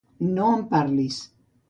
[0.37, 1.21] No em parlis.